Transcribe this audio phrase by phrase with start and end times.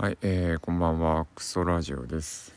[0.00, 2.54] はい、えー、こんばんは、クソラジオです。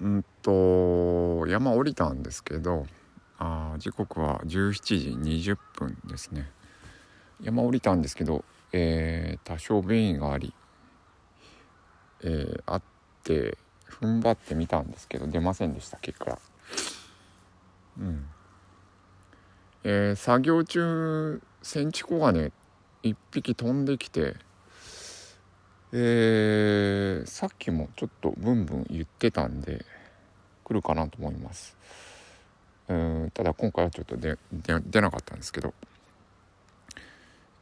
[0.00, 2.84] うんと、山降りたんですけど、
[3.38, 6.50] あ時刻は17時20分ですね。
[7.40, 10.52] 山降りたんですけど、えー多少便意があり、
[12.24, 12.82] えーあっ
[13.22, 13.56] て、
[13.88, 16.40] 踏ん張ってみたんですけど、出ませんでした、結果。
[18.00, 18.26] うん。
[19.84, 22.50] えー作業中、センチコガネ
[23.04, 24.34] 1匹飛んできて、
[25.92, 29.84] えーさっきもちょっとブンブン言ってたんで
[30.64, 31.76] 来るかなと思います。
[32.88, 35.74] うんただ今回はちょっと出出出なかったんですけど。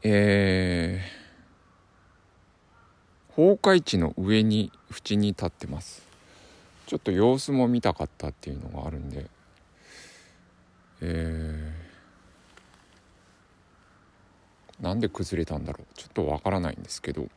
[0.03, 6.03] えー、崩壊地の上に縁に立ってます。
[6.87, 9.27] ちょっと様子も見たかったっていうのがあるんで。
[11.03, 15.95] えー、なんで崩れたんだろう。
[15.95, 17.29] ちょっとわからないんですけど。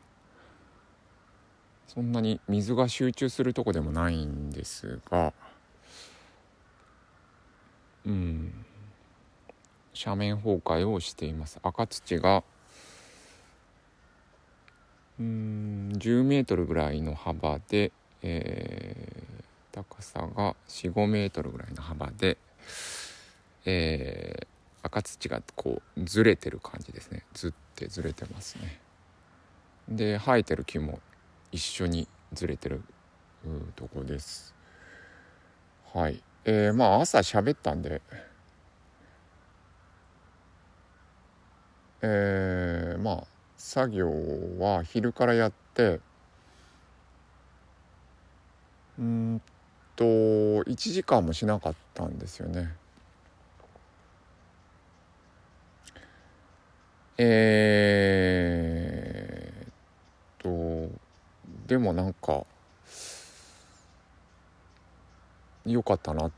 [1.93, 5.33] そんなに水が集中するとこでもないんですが
[8.05, 8.65] うん。
[9.95, 11.59] 斜面崩壊をしています。
[11.61, 12.43] 赤土が
[15.19, 22.37] うん10メートルぐらいの幅で、えー高さが45メートルぐらいの幅で、
[23.65, 24.47] えー
[24.85, 27.23] 赤土がこうずれてる感じですね。
[27.33, 28.79] ずってずれてますね。
[29.87, 30.99] で生えてる木も
[31.53, 32.81] 一緒にずれてる。
[33.75, 34.55] とこです。
[35.93, 36.23] はい。
[36.45, 38.01] えー、まあ朝喋ったんで。
[42.01, 43.23] えー、まあ
[43.55, 44.09] 作業
[44.59, 45.99] は昼からやって。
[48.97, 49.41] うん
[49.95, 52.73] と1時間もしなかったんですよね。
[57.17, 59.73] えー、っ
[60.39, 61.03] と
[61.73, 62.45] でもなんか
[65.65, 66.29] 良かったな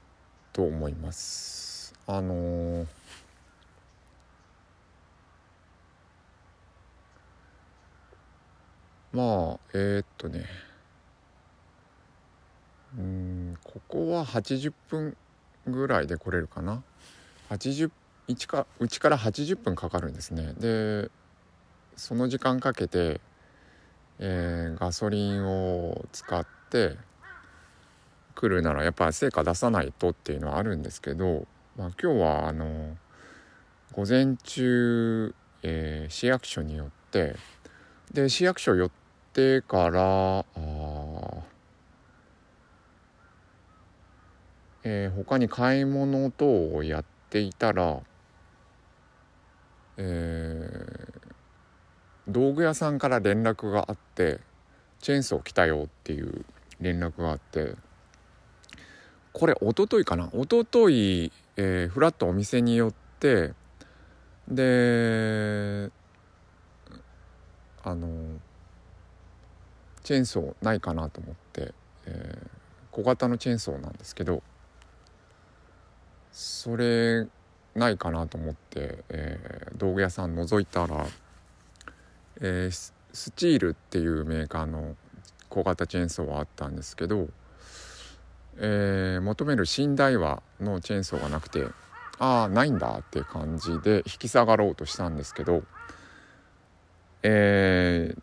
[0.54, 1.94] と思います。
[2.08, 2.88] あのー
[9.12, 10.46] まあえー、っとね。
[12.98, 15.18] うんここは80分
[15.68, 16.82] ぐらいで来れるかな。
[17.50, 17.92] 80
[18.30, 20.54] うちかうちから80分かかるんですね。
[20.58, 21.12] で
[21.98, 23.20] その時間かけて、
[24.20, 26.98] えーガソリンを使って
[28.36, 31.46] 来るならやっぱ成果出さないとっていうのはあるんですけど、
[31.78, 32.98] まあ、今日はあの
[33.94, 35.34] 午前中、
[35.64, 37.36] えー市役所によって
[38.14, 38.92] で市役所寄っ
[39.34, 40.44] てからあ
[44.84, 48.02] えー他に買い物等をやっていたら、
[49.98, 50.95] えー
[52.28, 54.40] 道具屋さんから連絡があって
[55.00, 56.46] チェーンソー来たよっていう
[56.82, 57.76] 連絡があって
[59.34, 60.30] これ一昨日かな？
[60.34, 63.54] 一昨日、えー、フラッとお店に寄って
[64.48, 65.92] で
[67.84, 68.08] あの
[70.04, 71.74] チェーンソーないかなと思って、
[72.06, 72.48] えー
[72.92, 74.42] 小型のチェーンソーなんですけど
[76.32, 77.28] それ
[77.76, 81.06] ないかなと思って、えー道具屋さん覗いたら、
[82.42, 84.98] えースチールっていうメーカーの
[85.48, 87.30] 小型チェーンソーはあったんですけど、
[88.58, 91.66] えー求める新大和のチェーンソーがなくて
[92.20, 95.64] ああないんだって感じで引き下がろうとしたんですけど
[97.24, 98.22] えー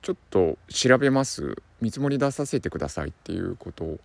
[0.00, 1.56] ちょっと調べます。
[1.82, 3.98] 見積もり出させてくださいっていうことを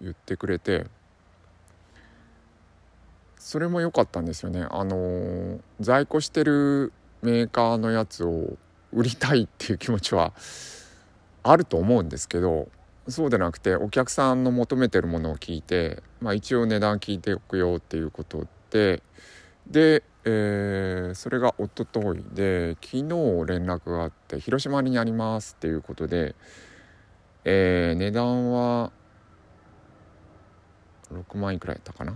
[0.00, 0.86] 言ってくれて
[3.38, 4.66] それも良かったんですよね。
[4.68, 6.92] あの在庫してる
[7.22, 8.56] メーカーのやつを
[8.92, 10.32] 売りたいっていう気持ちは
[11.42, 12.68] あると思うんですけど
[13.08, 19.02] そうでなくてお客さんの求めてるものを聞いて、まあ、一応値段聞いておくよっていうことで
[19.66, 23.02] で、えーそれが一昨日で昨日
[23.46, 26.34] 連絡があって広島にありますっていうことで、
[27.44, 28.92] えー値段は
[31.12, 32.14] 6万いくらやったかな？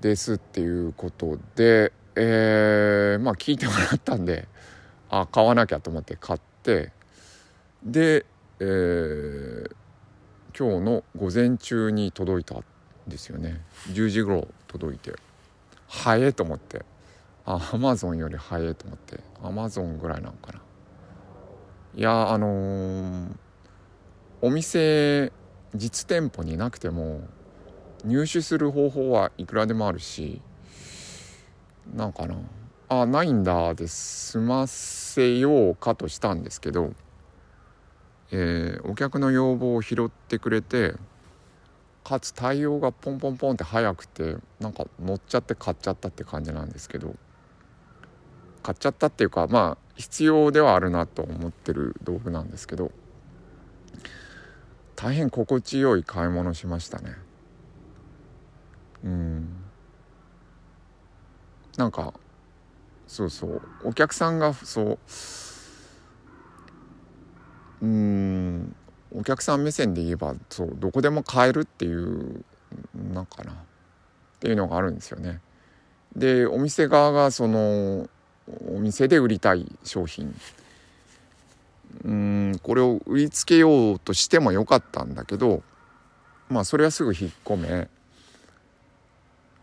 [0.00, 4.48] ですっていうことで、えーまあ聞いてもらったんで
[5.08, 6.92] あ買わなきゃと思って買って
[7.84, 8.26] で、
[8.60, 9.74] えー
[10.58, 12.64] 今日の午前中に届いたん
[13.06, 13.60] ですよね。
[13.92, 15.12] 10時頃届いて
[15.86, 16.84] 早えと思って
[17.44, 20.60] あアマゾンより早えと思ってアマゾンぐらいなのかな。
[21.94, 23.28] いやあのー
[24.42, 25.32] お店
[25.76, 27.20] 実店舗になくても
[28.04, 30.40] 入手する方法はいくらでもあるし
[31.94, 32.36] なんかな。
[32.90, 36.92] あないんだで済ませようかとしたんですけど、
[38.30, 40.94] えー、お客の要望を拾ってくれて
[42.02, 47.14] かつ対応がポンポンポンって早くてなんか乗っちゃって買っちゃったって感じなんですけど
[48.62, 52.90] 買っちゃったっていうかまあ必要ではあるなと思ってる道具なんですけど
[54.96, 57.12] 大変心地よい買い物しましたね。
[59.04, 59.67] うん。
[61.78, 62.12] なんか
[63.06, 64.98] そうそうお客さんがそう
[67.80, 68.76] うん
[69.14, 72.44] お客さん目線で言えばそうどこでも買えるっていう
[73.14, 73.54] なんかなっ
[74.40, 75.40] ていうのがあるんですよね。
[76.16, 78.08] でお店側がその
[78.66, 80.34] お店で売りたい商品
[82.04, 85.62] うんこれを売りつけようとしてもよかったんだけど
[86.48, 87.88] まあそれはすぐ引っ込め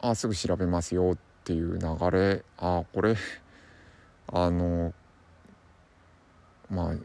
[0.01, 2.43] あすぐ調べますよっていう流れ。
[2.57, 3.15] あこれ
[4.33, 4.93] あの
[6.69, 6.95] まあ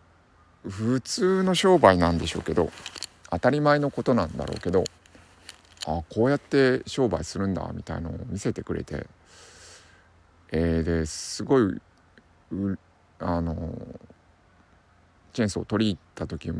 [0.69, 2.71] 普通の商売なんでしょうけど
[3.31, 4.85] 当たり前のことなんだろうけど
[5.87, 9.07] あこうやって商売するんだみたいのを見せてくれて、
[10.53, 11.81] えー、ですごい
[13.19, 13.75] あの
[15.33, 16.53] チェーンソーを取り入った時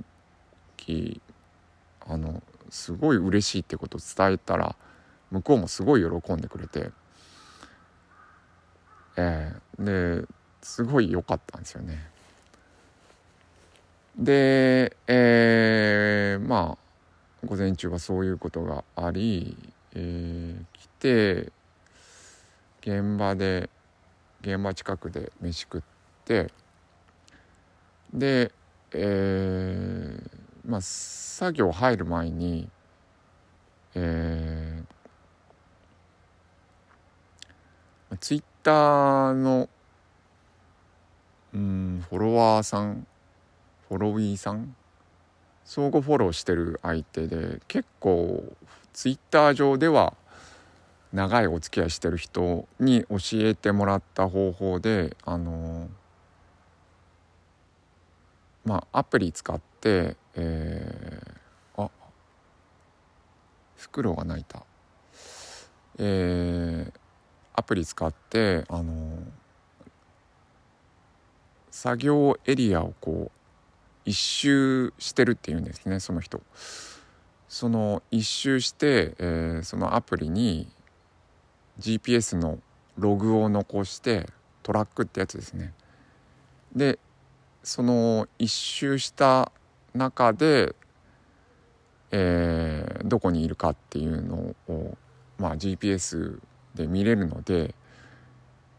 [2.07, 4.75] あのすごい嬉しいってことを伝えたら
[5.31, 6.91] 向こうもすごい喜んでくれて、
[9.17, 10.29] えー、で
[10.63, 12.11] すごい良かったんですよね。
[14.17, 19.57] で、えー、まあ午前中はそういうことがあり、
[19.95, 21.53] えー、来て
[22.83, 23.71] 現場で
[24.43, 25.83] 現場近くで飯食っ
[26.25, 26.51] て
[28.13, 28.53] で、
[28.93, 32.69] えー、まあ作業入る前に、
[33.95, 39.69] えー、ツイッターの
[41.53, 43.07] うんフォロワーさん
[43.89, 44.75] フォロウィーさん
[45.65, 48.45] 相互フォローしてる相手で結構
[48.93, 50.15] ツイッター上では
[51.13, 55.89] 長いお付き合いしてる人に教えてもらった方法であの
[58.65, 61.91] まあアプリ使って、えー、あ
[63.77, 64.63] 袋が泣いた、
[65.99, 67.00] えー、
[67.55, 69.19] アプリ使ってあの
[71.71, 73.39] 作業エリアをこう
[74.05, 76.41] 一周してるっていうんですねその人。
[77.49, 80.69] その一周して、えー、そのアプリに
[81.81, 82.61] GPS の
[82.97, 84.29] ログを残して
[84.63, 85.73] トラックってやつですね。
[86.75, 86.99] で
[87.63, 89.51] その一周した
[89.95, 90.75] 中で、
[92.13, 94.97] えー、どこにいるかっていうのを、
[95.39, 96.39] まあ、GPS
[96.75, 97.75] で見れるので、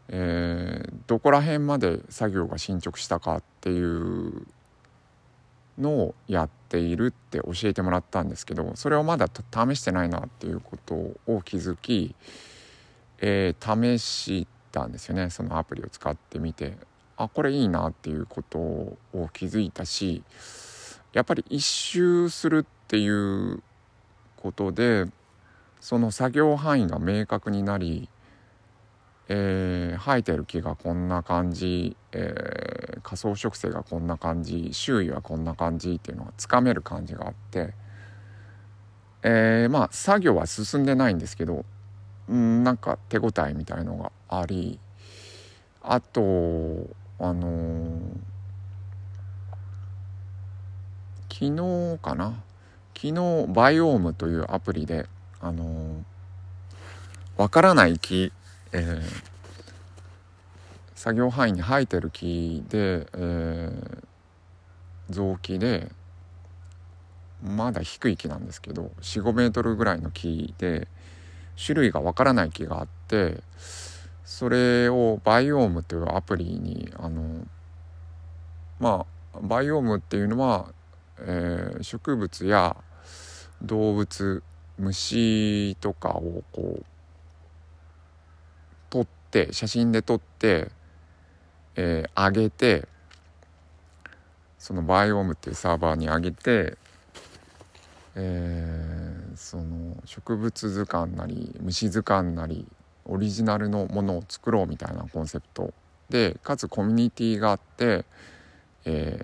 [0.08, 4.46] えー、どこら辺まで作業が進捗したかっていう
[5.78, 12.14] のをやっているって教えてもらったんですけどそれをまだ試してないなっていうことを気づき、
[13.20, 15.30] えー、試したんですよね。
[15.30, 16.76] そのアプリを使ってみて
[17.16, 18.96] あこれいいなっていうことを
[19.32, 20.22] 気づいたし
[21.12, 23.62] やっぱり一周するっていう
[24.36, 25.06] ことで
[25.82, 28.08] その作業範囲が明確になり
[29.28, 37.72] えー、生えてる木がこんな感じ、えー、仮想植生がこんな感じ周囲はこんな感じっていうのがつかめる感じがあって、
[39.22, 41.64] えー、まあ作業は進んでないんですけど
[42.30, 44.78] んなんか手応えみたいのがあり
[45.82, 46.20] あと
[47.18, 48.00] あの、
[51.32, 52.42] 昨日かな？
[52.94, 55.06] 昨日バイオームというアプリで
[55.42, 56.02] あのー、
[57.36, 58.32] わからない木
[58.74, 59.02] えー、
[60.94, 64.02] 作業範囲に生えてる木で、えー、
[65.10, 65.90] 雑木で
[67.44, 70.88] まだ低い木なんですけど45メートルぐらいの木で
[71.62, 73.42] 種類がわからない木があって
[74.24, 77.46] それをバイオームというアプリにあの
[78.80, 80.72] まあバイオームっていうのは、
[81.18, 82.74] えー、植物や
[83.62, 84.42] 動物
[84.78, 86.84] 虫とかをこう
[88.90, 90.70] 撮って写真で撮って、
[91.76, 92.86] えー、上げて
[94.58, 96.76] そのバイオームっていうサーバーに上げて、
[98.14, 102.66] えー、その植物図鑑なり虫図鑑なり
[103.04, 105.72] オリジナルのものを作ろうみたいなコンセプト
[106.10, 108.04] でかつコミュニティがあって、
[108.84, 109.18] え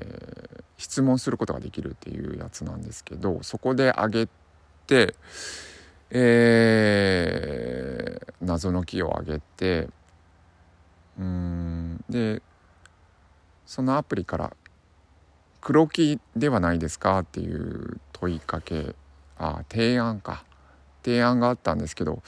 [0.59, 4.29] ー、質問することができるっていうやつなんですけどそこで上げ
[6.11, 9.89] えー、謎の木をあげて
[11.19, 12.41] うんで
[13.67, 14.57] そのアプリから
[15.61, 18.95] 「黒木ではないですか?」っていう問いかけ
[19.39, 20.45] あ提案か
[21.05, 22.23] 提案があったんですけど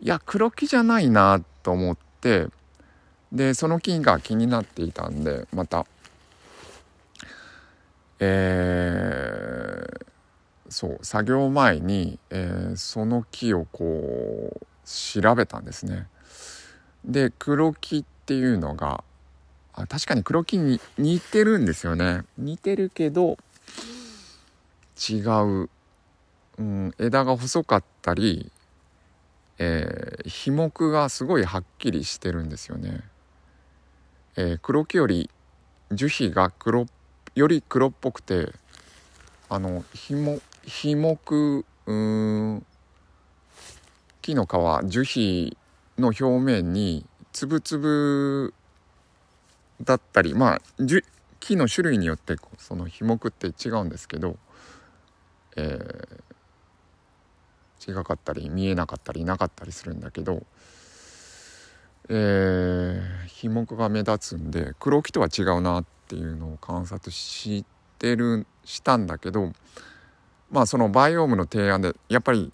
[0.00, 2.48] いや黒木じゃないなと思って
[3.32, 5.86] でその木が気になっていたんでまた
[8.20, 9.53] えー、
[10.74, 16.08] そう作業前に、えー、その木をこう調べたんですね。
[17.04, 19.04] で黒木っていうのが
[19.72, 23.36] あ確かに黒木に似てるんですよね似てるけど
[25.08, 25.70] 違う、
[26.58, 28.50] うん、枝が細かったり、
[29.58, 33.02] えー、皮目がすごいはっきりしてるんですよね。
[34.34, 35.30] えー、黒木より
[35.92, 36.86] 樹皮が黒
[37.36, 38.52] より黒っぽくて
[39.48, 40.14] あのひ
[40.64, 42.66] も皮目うん
[44.22, 45.56] 木の皮樹皮
[45.98, 48.54] の表面につぶつぶ
[49.82, 50.62] だったりまあ
[51.40, 54.36] 木の種類によってその皮目って違うんですけど、
[55.56, 60.42] えー、違かったり見えなかったりなかったりするんだけど、
[62.08, 67.64] えー、皮目が目立つんで黒木とは違うなっていうのを観察し
[67.98, 69.52] てるしたんだけど
[70.54, 72.52] まあそのバイオームの提案でやっぱり、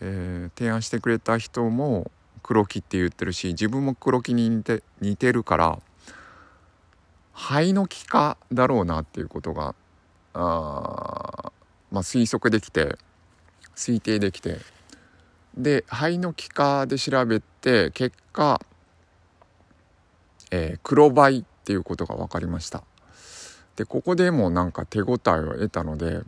[0.00, 2.10] えー、提案してくれた人も
[2.42, 5.78] 黒木って言ってるし自分も黒木に似て似てるから
[7.34, 9.74] 肺の気化だろうなっていうことが
[10.32, 11.52] あ、
[11.92, 12.96] まあ、推測できて
[13.76, 14.56] 推定できて
[15.58, 18.62] で肺の気化で調べて結果、
[20.50, 22.82] えー、黒バイっていうことが分かりました。
[23.80, 26.20] でここでもなんか手応えを得たので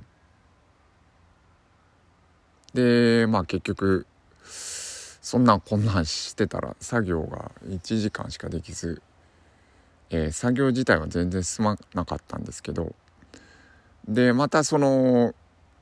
[2.72, 4.06] でまあ結局
[4.42, 9.02] そんなんこんなんしてたら作業が1時間しかできず、
[10.08, 12.94] えー、作業自体は全然進まなかったんですけど
[14.08, 15.34] でまたその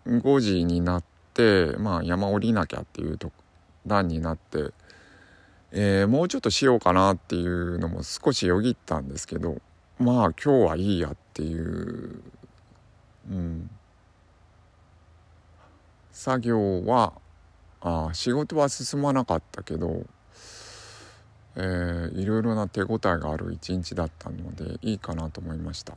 [0.08, 3.30] 5時になって、まあ、山降りなきゃっていうと
[3.86, 4.72] 段になって、
[5.70, 9.58] えー、もうちょっとしようかなっていうのも少しよぎったんですけど
[10.00, 12.22] まあ今日はいいやっていう、
[13.30, 13.70] うん、
[16.10, 17.12] 作業は
[17.82, 20.06] あ仕事は進まなかったけど、
[21.56, 25.94] えー、いろいろな手応えがある一日だったのでいいかなと思いました。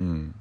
[0.00, 0.34] うん。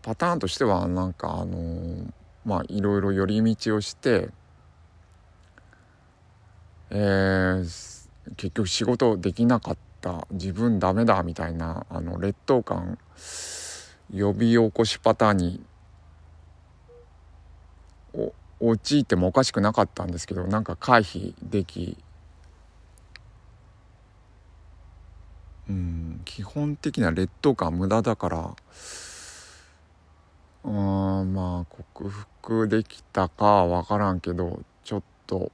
[0.00, 2.06] パターンとしてはなんかあのー、
[2.46, 4.30] まあいろいろ寄り道をして
[6.96, 8.03] えー、
[8.36, 12.98] 結局仕事できなかった自分ダメだみたいなあの劣等感
[14.12, 15.64] 呼び起こしパターンに
[18.60, 21.96] 陥ってもおかしくなかったんですけどなんか回避でき
[25.68, 28.56] うん基本的な劣等感無駄だから
[30.64, 35.50] うんまあ克服できたかは分からんけどちょっと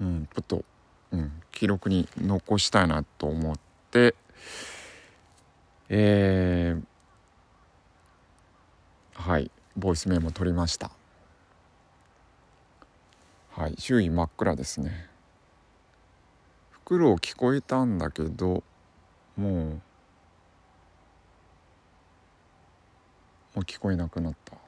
[0.00, 0.64] うんちょっと、
[1.12, 3.56] うん、記録に残したいなと思っ
[3.90, 4.14] て
[5.88, 6.82] えー
[9.14, 10.90] はいボイスメモ取りました。
[13.50, 15.08] はい周囲真っ暗ですね。
[16.70, 18.62] フクロウ聞こえたんだけど
[19.36, 19.80] もうも
[23.56, 24.67] う聞こえなくなった。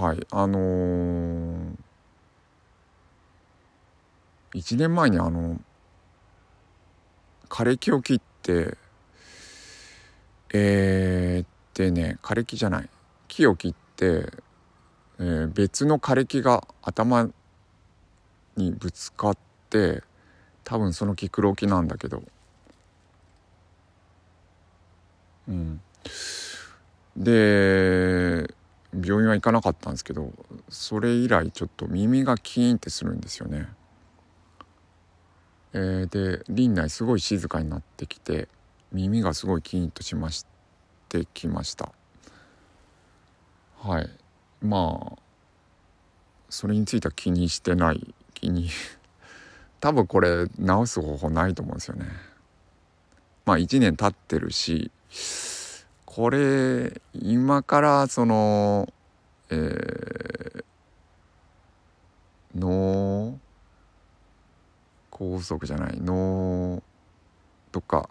[0.00, 1.74] はいあのー、
[4.54, 5.60] 1年前にあの
[7.50, 8.78] 枯れ木を切って
[10.54, 12.88] えー、でね枯れ木じゃない
[13.28, 14.32] 木を切って、
[15.18, 17.28] えー、別の枯れ木が頭
[18.56, 19.36] にぶつかっ
[19.68, 20.02] て
[20.64, 22.22] 多分その木黒木なんだけど。
[25.46, 25.82] うん。
[27.16, 28.54] で
[28.92, 30.32] 病院は行かなかったんですけど
[30.68, 33.68] それ以来ちょっと耳がキーンってするんですよね。
[35.72, 38.48] えー、で林内すごい静かになってきて
[38.92, 40.44] 耳がすごいキーンとしまし
[41.08, 41.92] てきました。
[43.78, 44.10] はい。
[44.60, 45.18] まあ
[46.48, 48.14] それについては気にしてない。
[48.34, 48.70] 気に
[49.78, 52.06] 多分これ直す方法ないと思うんですよね。
[53.46, 54.90] まあ1年経ってるし
[56.12, 58.92] これ今からその
[59.48, 60.64] えー、
[62.56, 63.38] 脳
[65.12, 66.82] 梗塞じゃない脳
[67.70, 68.08] どっか、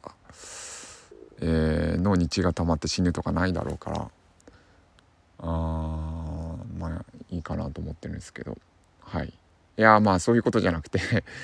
[1.41, 4.09] えー、脳に血が溜まって死ぬとかないだろうから
[5.39, 8.57] あまあいいかなと思ってるんですけど。
[9.01, 9.33] はい。
[9.77, 10.99] いやまあそういうことじゃなくて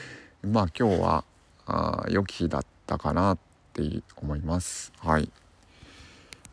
[0.41, 1.25] まあ今日は
[1.65, 3.37] あ良き日だったかなっ
[3.73, 4.93] て思います。
[4.99, 5.29] はい。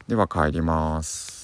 [0.08, 1.41] では帰ります。